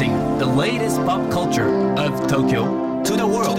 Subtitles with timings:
[0.00, 1.68] Introducing the latest pop culture
[1.98, 3.58] of Tokyo to the world.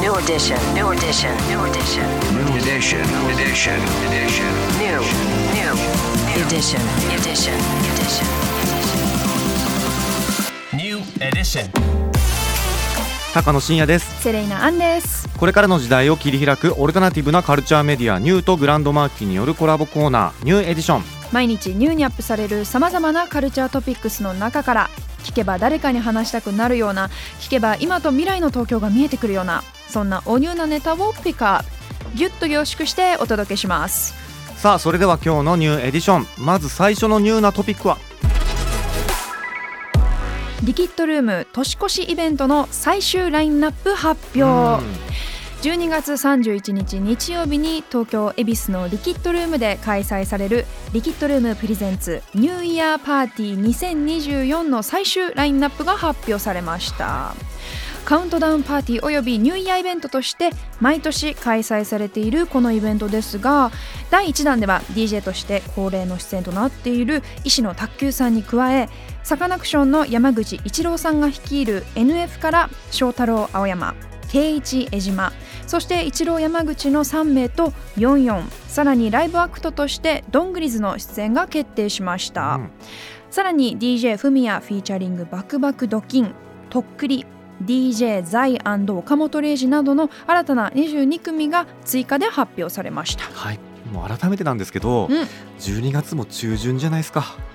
[0.00, 3.78] New edition, new edition, new edition, New edition, edition,
[4.08, 4.50] edition.
[4.80, 5.00] new,
[5.52, 5.72] new,
[6.40, 6.80] edition,
[7.12, 7.54] edition,
[7.90, 8.26] edition.
[10.72, 11.70] New edition.
[13.34, 24.90] 高野真也ですセレイナアンですこれからの時代を切り開くオルタナティブなカルチャーメディアニューとグランドマーキーによるコラボコーナーニューエディション毎日ニューにアップされるさまざまなカルチャートピックスの中から
[25.22, 27.08] 聞けば誰かに話したくなるような
[27.40, 34.14] 聞けば今と未来の東京が見えてくるようなそんなおニューなネタをピックアップギュッと凝縮してお届けします。
[34.56, 36.26] さあそれでは今日のニューエディション。
[36.38, 37.98] まず最初のニューなトピックは？
[40.64, 44.84] リキッドルーム年越しイベントの最終ラインナップ発表
[45.62, 50.64] 12月31日日曜日に東京恵比寿のリキッドルームで開催される
[50.94, 57.34] リキッドルームプレゼンツニューイヤーパーティー2024の最終ラインナップが発表されました。
[58.06, 63.70] カウントダウンパーティーおよびニューイヤーイベントとして毎年開催されているこのイベントですが
[64.10, 68.88] 第1弾では DJ として恒例の出演となっている医師の卓球さんに加え
[69.22, 73.94] サカナクションの山口一郎さんが率いる NF から翔太郎青山
[74.30, 75.32] 圭一江島。
[75.66, 82.70] そして一郎山口の3名と44さらにライブアクトとしてドングリズの出演が決定しました、うん。
[83.30, 86.34] さらに DJ フミヤフィーチャリングバクバクドキン。
[86.70, 87.26] とっくり。
[87.62, 88.58] DJ ザイ
[88.88, 93.24] 岡本零士などの新たな22組が追加で発表されました。
[93.24, 93.60] はい。
[93.92, 95.26] もう改めてなんですけど、うん。
[95.58, 97.20] 12月も中旬じゃないですか。
[97.20, 97.49] はい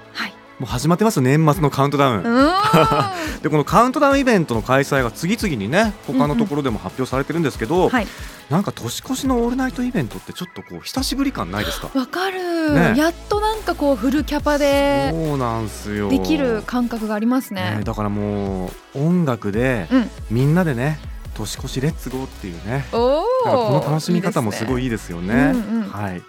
[0.59, 2.23] もう始まってますよ年末のカウントダウン、
[3.43, 8.07] でこのカウントダウンイベントの開催が次々にね他のところでも発表されてるんですけど、はい。
[8.49, 11.89] なんか年越しのオールナイトイベントってちょっとこう久しぶり感ないですか？
[11.93, 12.93] わかる、ね。
[12.95, 16.09] やっとなんかこうフルキャパでそうなんすよ。
[16.09, 17.77] できる感覚がありますね。
[17.77, 20.09] ねだからもう音楽でうん。
[20.29, 20.99] みんなでね
[21.33, 22.85] 年越しレッツゴーっていうね。
[22.91, 25.33] このお楽しみ方もすごいいいいですよね。
[25.33, 25.89] うんうん。
[25.89, 26.21] はい。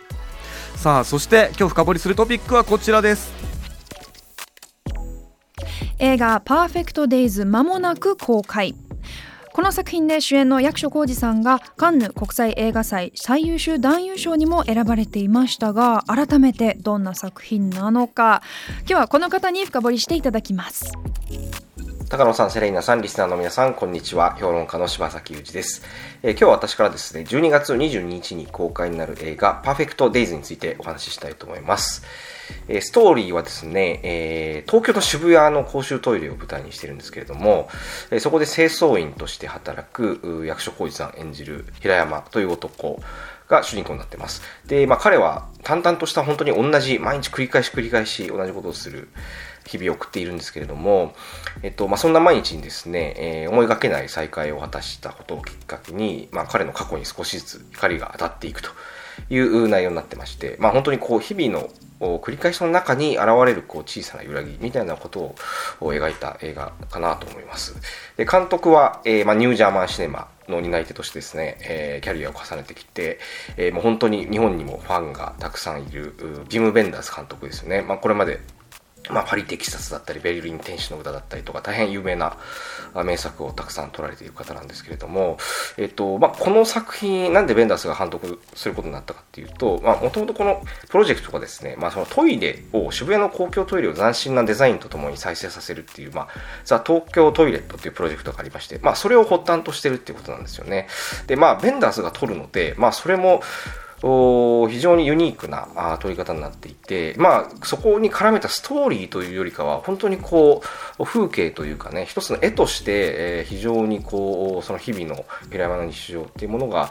[0.75, 3.46] さあそして今日深掘りするトピックはこちらです
[5.99, 8.75] 映画「パーフェクト・デイズ」まもなく公開。
[9.55, 18.43] この作品で主演の役所広司さんがカンヌ国際映画祭最優秀男優賞にも選ばれていましたが改めてどんな作品なのか。
[18.81, 20.93] 今日はこの方に深掘りしていただきます。
[22.09, 24.37] 高野さん、セレイナさん、リスナーの皆さん、こんにちは。
[24.39, 25.83] 評論家の柴崎裕二です、
[26.23, 32.05] えー今日は私からですね、12月22日に公開になる映画、パーフェクトデイズについてお話ししたいと思います。
[32.69, 37.69] えーストーリーはですね、えー東京の渋谷の公衆トイレを舞台にしてるんですけれども、
[38.13, 43.01] えそこで清掃員として働く役所広司さん演じる平山という男
[43.49, 44.43] が主人公になってます。
[44.67, 49.09] で、まあ彼は淡々とした本当に同じ、毎日繰り返し繰り返し同じことをする
[49.67, 51.15] 日々送っているんですけれども、
[51.63, 58.71] えっとまあ、そんな毎日にですね、えー思いがけない再会を果たしたことをきっかけに、まあ、彼の過去に少しずつ光が当たっていくと
[59.31, 65.35] いう内容になってまして、まあ、本当にこう日々の繰り返しの中に現れるこう小さな揺らぎみたいなことを
[65.81, 67.75] 描いた映画かなと思います。
[68.17, 73.19] で監督は、えーまあ、ニュージャーマンシネマの担い手としてですね、えーキャリアを重ねてきて、
[73.57, 77.83] えーもう本当に日本にもファンがたくさんいるうジム・ベンダース監督ですよね。
[77.83, 78.41] まあ、これまで
[79.11, 82.37] まあ、パリ・テキサスだったり、ベルリン天使の歌だったりとか、大変有名な
[83.05, 85.39] 名作をたくさん撮られている方なんですけれども、
[85.77, 96.29] えっと、まあ、この作品、なんでベンダースが監督することになったかっていうと、まあ、もともとこのプロジェクトがですね、まあ、そのトイレを、渋谷の公共トイレを斬新なデザインとともに再生させるっていう、まあ、
[96.65, 100.89] ザ・東京トイレットっていうプロジェクトがありまして、まあ、それを発端としてるっていうことなんですよね。
[101.27, 103.43] で、まあ、ベンダースが撮るので、まあ、それも、
[104.69, 110.63] 非常にユニークなあ撮り方になっていて、まあ、そこに絡めたストーリーというよりかは、本当にこ
[110.99, 112.93] う、風景というかね、一つの絵として、
[113.41, 116.91] え非常にこう、その日々の平山の日常っていうものが、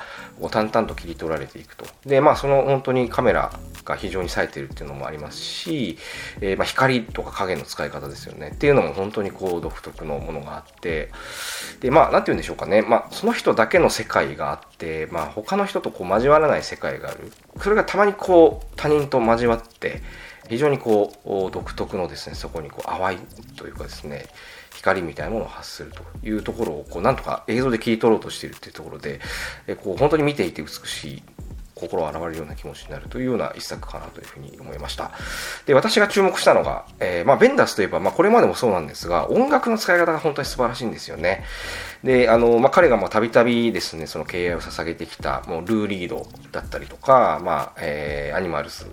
[0.51, 1.85] 淡々と切り取られていくと。
[2.05, 3.51] で、まあ、その本当にカメラ
[3.85, 5.97] が非常に冴えてるっていうのもありますし、
[6.41, 8.51] えーまあ、光とか影の使い方ですよね。
[8.53, 11.11] っていうのも本当にこう、独特のものがあって、
[11.79, 12.81] で、まあ、なんて言うんでしょうかね。
[12.81, 17.31] まあ、その人だけの世界があって、まあ、他の人とこう交わらない世界がある。
[17.61, 20.01] それがたまにこう、他人と交わって、
[20.49, 23.17] 非常にこう、独特のですね、そこにこう、淡い
[23.55, 24.27] というかですね、
[24.75, 29.19] 光みたいなものを発するというところを、こう、なんとか映像で切り取ろうとしているっていうところで、
[29.83, 31.23] こう、本当に見ていて美しい
[31.75, 35.11] 心洗われるような気持ちになるというような一作かなというふうに思いました。
[35.65, 41.43] で、私が注目したのが、えーまあ、ベンダースといえば、まあ、これまでもそうなんですが、音楽の使い方が本当に素晴らしいんですよね。
[42.03, 48.85] で、あの、まあ、彼がたびたびですね、その敬愛を捧げてきた、もうルー・リードだったりとか、まあ、えーアニマルズ、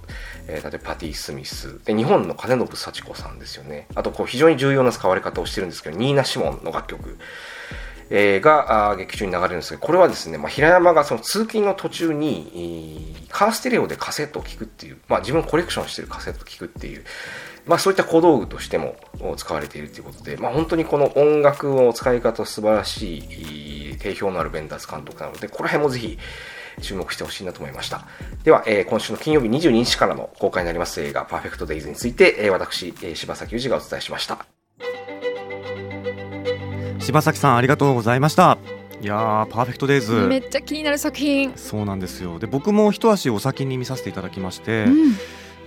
[0.48, 3.86] えー例えばパティ・スミス、で、日本の金信幸子さんですよね。
[3.94, 7.18] あと、こう、非常に重要な使われ方をしてるんですけど、ニーナ・シモンの楽曲。
[8.14, 17.04] えーがあ劇中に流れるんですけど、これはですね、まあ、平山がその通勤の途中に、カーステレオでカセットを聴くっていう、まあ、自分コレクションしてるカセットを聴くっていう、
[17.64, 18.96] まあ、そういった小道具としても
[19.38, 26.18] 使われているということで、まあ、本当にこの音楽の使い方素晴らしい、定評のあるベンダース監督なので、この辺もぜひ
[26.82, 28.06] 注目してほしいなと思いました。
[28.44, 34.51] では、えー今週の金曜日22日からの公開になります映画、パーフェクトデイズについて、えー私、え柴崎裕二がお伝えしました。
[37.02, 38.58] 柴崎さんありがとうございました。
[39.00, 40.12] いやーパーフェクトデイズ。
[40.28, 41.52] めっちゃ気になる作品。
[41.56, 42.38] そうなんですよ。
[42.38, 45.14] で僕も一足お先に見させていただきまして、うん。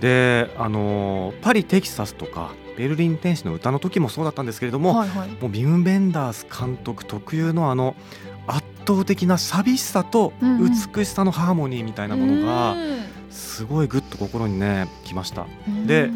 [0.00, 5.28] であのーパリ・テキサスとかベルリン天使の歌の時もそうだったんですけれども、はいはい。
[5.28, 7.94] もうビム・ベンダース監督特有のあの
[8.46, 12.76] 圧倒的な寂しさと美しさのハーモニーみたいなものが
[13.28, 15.46] すごいグッと心にねきました。
[15.68, 15.86] うん。
[15.86, 16.10] で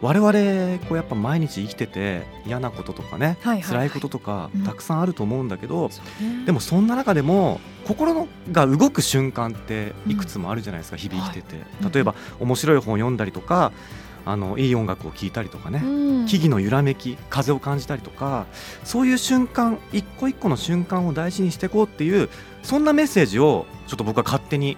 [0.00, 3.62] 我々こうやっぱ毎日生きてて嫌なこととかね、はいはいはい。
[3.62, 4.62] 辛いこととかうん。
[4.62, 6.44] たくさんあると思うんだけど、そうね。
[6.46, 11.92] でもそんな中でも心のが動く瞬間っていくつもあるじゃないですか、日々生きてて、はい。
[11.92, 13.72] 例えば面白い本を読んだりとか
[14.24, 16.26] あのいい音楽を聴いたりとかね、うん。
[16.26, 18.46] 木々の揺らめき風を感じたりとか
[18.84, 22.28] そういう瞬間一個一個の瞬間を大事にしていこうっていう
[22.62, 24.76] そんなメッセージをちょっと僕は勝手に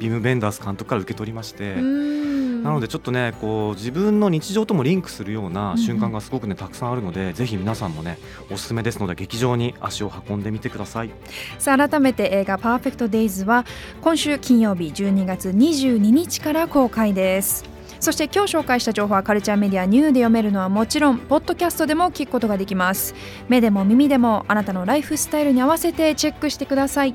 [0.00, 2.31] ビム・ベンダース監督から受け取りまして、うん
[2.62, 8.18] なのでちょっとねこう自分の日常ともリンクするような瞬間がすごくねたくさんあるので、ぜひ皆さんもね
[8.50, 11.10] おすすめですので劇場に足を運んでみてください。
[11.58, 13.64] さあ改めて映画「パーフェクト・デイズ」は
[14.00, 17.64] 今週金曜日12月22日から公開です
[18.00, 23.14] そして今日紹介した情報はカルチャーメディアニューで読めるのはもちろんポッドキャストでも聞くことができます
[23.48, 27.14] 目でも耳でもあなたのライフスタイルに合わせてチェックしてください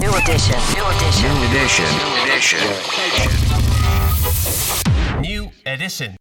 [0.00, 0.56] New edition.
[0.74, 1.30] New edition.
[1.30, 1.86] New edition.
[3.46, 3.51] New
[5.72, 6.16] edition.